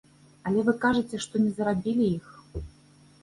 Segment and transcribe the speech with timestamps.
[0.51, 2.25] Але вы кажаце, што не зарабілі іх.